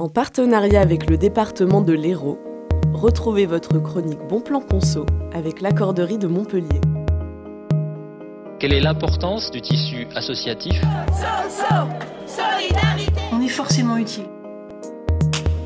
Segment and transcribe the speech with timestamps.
[0.00, 2.38] En partenariat avec le département de l'Hérault,
[2.92, 6.80] retrouvez votre chronique Bon Plan Conso avec l'accorderie de Montpellier.
[8.60, 10.80] Quelle est l'importance du tissu associatif?
[13.32, 14.26] On est forcément utile.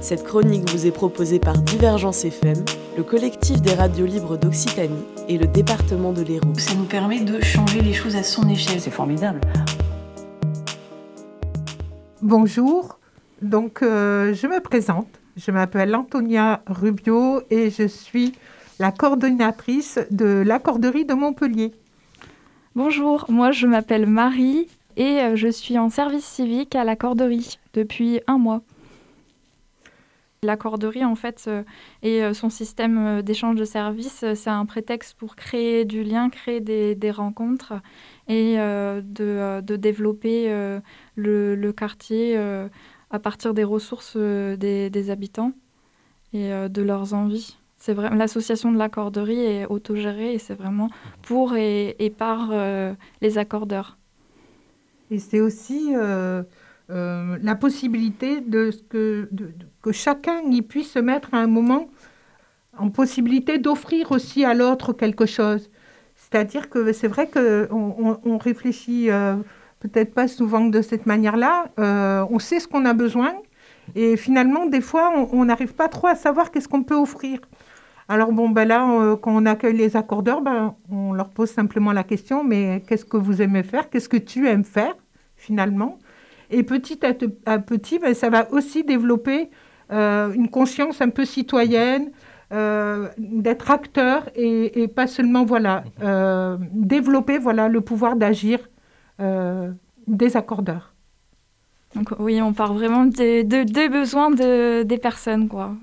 [0.01, 2.65] Cette chronique vous est proposée par Divergence FM,
[2.97, 6.55] le collectif des radios libres d'Occitanie et le département de l'Hérault.
[6.57, 8.81] Ça nous permet de changer les choses à son échelle.
[8.81, 9.43] C'est formidable.
[12.23, 12.99] Bonjour,
[13.43, 15.09] donc euh, je me présente.
[15.37, 18.35] Je m'appelle Antonia Rubio et je suis
[18.79, 21.73] la coordonnatrice de l'accorderie de Montpellier.
[22.75, 28.21] Bonjour, moi je m'appelle Marie et euh, je suis en service civique à l'accorderie depuis
[28.27, 28.63] un mois.
[30.45, 31.63] L'accorderie, en fait, euh,
[32.03, 37.11] et son système d'échange de services, c'est un prétexte pour créer du lien, créer des,
[37.13, 37.75] rencontres
[38.27, 40.53] et de, développer
[41.15, 42.37] le, quartier
[43.13, 45.53] à partir des ressources des, des habitants
[46.33, 47.57] et de leurs envies.
[47.85, 50.89] C'est vrai, l'association de l'accorderie est autogérée et c'est vraiment
[51.23, 53.99] pour et, par euh, les accordeurs.
[55.11, 56.45] Et c'est aussi euh,
[56.91, 61.49] euh, la possibilité de, que, de, de, que chacun y puisse se mettre à un
[61.49, 61.91] moment
[62.79, 65.69] en possibilité d'offrir aussi à l'autre quelque chose.
[66.15, 69.09] C'est-à-dire que c'est vrai qu'on on, on réfléchit
[69.83, 71.67] peut-être pas souvent de cette manière-là.
[72.31, 73.33] on sait ce qu'on a besoin
[73.95, 77.41] et finalement, des fois, on n'arrive pas trop à savoir qu'est-ce qu'on peut offrir.
[78.09, 81.93] Alors bon, ben là, euh, quand on accueille les accordeurs, ben, on leur pose simplement
[81.93, 83.91] la question, mais qu'est-ce que vous aimez faire?
[83.91, 84.95] Qu'est-ce que tu aimes faire,
[85.37, 85.99] finalement?
[86.51, 87.13] Et petit à,
[87.51, 89.51] à petit, ben, ça va aussi développer
[89.93, 92.11] euh, une conscience un peu citoyenne,
[92.53, 98.72] euh, d'être acteur et, et, pas seulement, voilà, euh, développer voilà, le pouvoir d'agir euh,
[99.19, 100.93] des accordeurs.
[101.95, 105.75] Donc oui, on part vraiment des, besoins de, des personnes, quoi.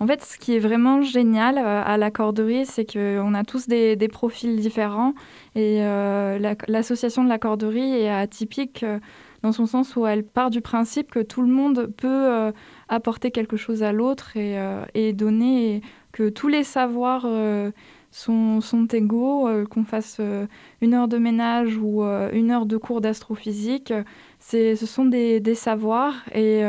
[0.00, 3.96] En fait, ce qui est vraiment génial euh, à l'accorderie, c'est qu'on a tous des,
[4.08, 5.14] profils différents
[5.54, 8.98] et euh, l'association la, de l'accorderie est atypique euh,
[9.44, 12.50] dans son sens où elle part du principe que tout le monde peut euh,
[12.88, 17.70] apporter quelque chose à l'autre et, euh, et, donner, et que tous les savoirs euh,
[18.16, 20.20] sont, égaux, qu'on fasse
[20.80, 23.92] une heure de ménage ou une heure de cours d'astrophysique,
[24.38, 26.62] ce sont des, des, savoirs et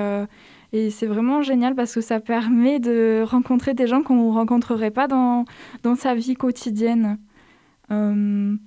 [0.74, 4.92] et c'est vraiment génial parce que ça permet de rencontrer des gens qu'on ne rencontrerait
[4.92, 5.46] pas dans,
[5.84, 7.18] dans sa vie quotidienne.
[7.92, 8.58] Euh,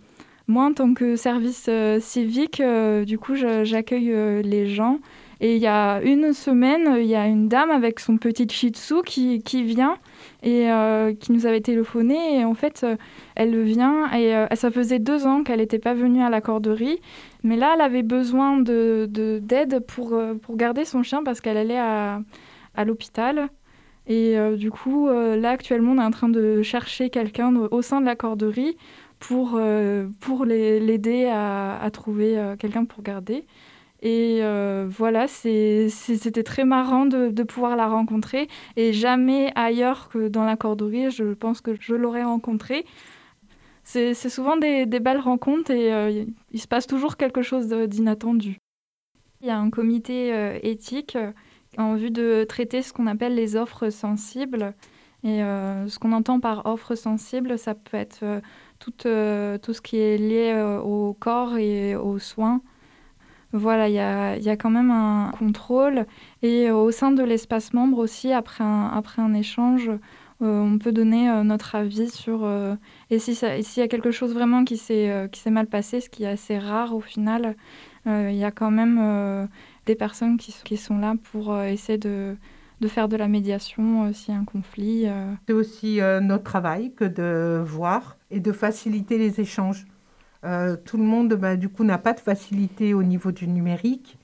[0.46, 4.98] moi, en tant que service euh, civique, euh, du coup, j'accueille euh, les gens.
[5.40, 8.70] Et il y a une semaine, il y a une dame avec son petit shih
[8.70, 9.96] tzu qui, qui vient
[10.42, 12.40] et euh, qui nous avait téléphoné.
[12.40, 12.96] Et en fait, euh,
[13.36, 16.98] elle vient et euh, ça faisait deux ans qu'elle n'était pas venue à la corderie.
[17.44, 21.78] Mais là, elle avait besoin d'aide de, pour, pour garder son chien parce qu'elle allait
[21.78, 22.20] à,
[22.84, 23.48] l'hôpital.
[24.08, 27.82] Et euh, du coup, euh, là, actuellement, on est en train de chercher quelqu'un au
[27.82, 28.76] sein de la corderie
[29.18, 33.44] pour, euh, pour l'aider à, trouver quelqu'un pour garder.
[34.00, 38.48] Et euh, voilà, c'était très marrant de, pouvoir la rencontrer.
[38.76, 42.84] Et jamais ailleurs que dans la corderie, je pense que je l'aurais rencontrée.
[43.82, 48.58] C'est souvent des, belles rencontres et euh, il se passe toujours quelque chose d'inattendu.
[49.40, 51.16] Il y a un comité euh, éthique
[51.78, 54.74] en vue de traiter ce qu'on appelle les offres sensibles.
[55.24, 58.40] Et ce qu'on entend par offre sensible, ça peut être
[58.78, 60.54] tout ce qui est lié
[60.84, 62.62] au corps et aux soins.
[63.52, 66.06] Voilà, il y a, quand même un contrôle.
[66.42, 69.90] Et au sein de l'espace membre aussi, après un, après un échange,
[70.40, 72.48] on peut donner notre avis sur...
[73.10, 76.28] et s'il si y a quelque chose vraiment qui s'est mal passé, ce qui est
[76.28, 77.56] assez rare au final,
[78.06, 79.48] il y a quand même
[79.86, 82.36] des personnes qui, qui, sont là pour essayer de
[82.80, 85.04] de faire de la médiation euh, s'il y a un conflit.
[85.06, 85.32] Euh.
[85.46, 89.86] C'est aussi euh, notre travail que de voir et de faciliter les échanges.
[90.44, 94.18] Euh, tout le monde, bah, du coup, n'a pas de facilité au niveau du numérique.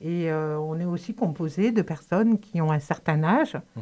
[0.00, 3.56] Et euh, on est aussi composé de personnes qui ont un certain âge.
[3.76, 3.80] Mmh.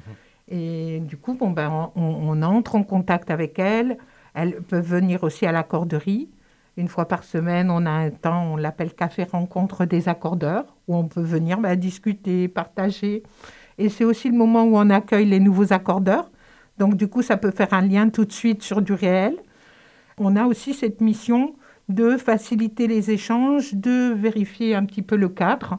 [0.48, 3.96] Et du coup, bon, ben, on, on, entre en contact avec elles.
[4.34, 6.28] Elles peuvent venir aussi à l'accorderie.
[6.76, 10.96] Une fois par semaine, on a un temps, on l'appelle café rencontre des accordeurs, où
[10.96, 13.22] on peut venir ben, discuter, partager.
[13.78, 16.30] Et c'est aussi le moment où on accueille les nouveaux accordeurs.
[16.78, 19.36] Donc, du coup, ça peut faire un lien tout de suite sur du réel.
[20.18, 21.54] On a aussi cette mission
[21.88, 25.78] de faciliter les échanges, de vérifier un petit peu le cadre.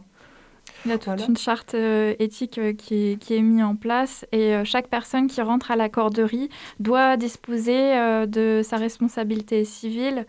[0.86, 1.26] Il y a toute voilà.
[1.26, 4.88] une charte euh, éthique euh, qui, est, qui, est, mise en place et euh, chaque
[4.90, 10.26] personne qui rentre à la corderie doit disposer euh, de sa responsabilité civile.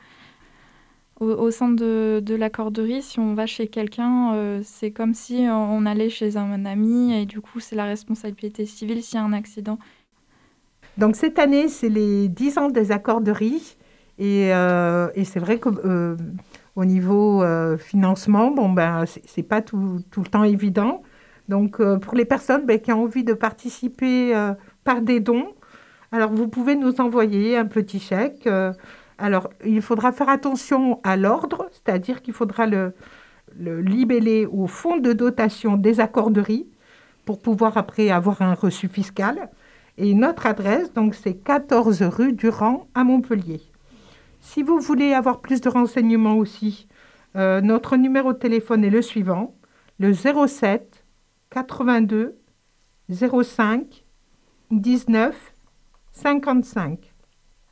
[1.20, 5.86] Au, sein de, de l'accorderie, si on va chez quelqu'un, euh, c'est comme si on
[5.86, 9.32] allait chez un, ami et du coup, c'est la responsabilité civile s'il y a un
[9.32, 9.78] accident.
[10.98, 13.76] Donc cette année, c'est les 10 ans des accorderies
[14.18, 16.16] et, euh, et c'est vrai qu'au euh,
[16.76, 17.44] niveau
[17.78, 21.02] financement, bon, ben, c'est pas tout, tout, le temps évident.
[21.48, 24.32] Donc pour les personnes ben, qui ont envie de participer
[24.84, 25.48] par des dons,
[26.12, 28.48] alors vous pouvez nous envoyer un petit chèque
[29.18, 32.92] alors, il faudra faire attention à l'ordre, c'est-à-dire qu'il faudra le,
[33.56, 36.66] libeller au fonds de dotation des accorderies
[37.24, 39.50] pour pouvoir après avoir un reçu fiscal.
[39.96, 43.60] Et notre adresse, donc, c'est 14 rue Durand à Montpellier.
[44.44, 46.86] Si vous voulez avoir plus de renseignements aussi,
[47.34, 49.56] euh, notre numéro de téléphone est le suivant,
[49.98, 51.06] le 07
[51.50, 52.38] 82
[53.08, 54.04] 05
[54.70, 55.54] 19
[56.12, 57.14] 55.